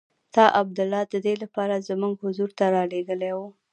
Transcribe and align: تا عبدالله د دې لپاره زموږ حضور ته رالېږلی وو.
تا 0.33 0.43
عبدالله 0.61 1.03
د 1.13 1.15
دې 1.25 1.33
لپاره 1.43 1.83
زموږ 1.89 2.13
حضور 2.23 2.49
ته 2.57 2.65
رالېږلی 2.75 3.31
وو. 3.37 3.47